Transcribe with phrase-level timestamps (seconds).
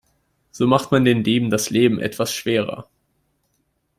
[0.49, 2.87] So macht man den Dieben das Leben etwas schwerer.